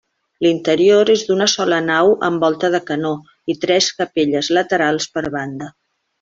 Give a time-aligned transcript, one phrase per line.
[0.43, 3.11] L'interior és d'una sola nau amb volta de canó
[3.55, 5.71] i tres capelles laterals per banda.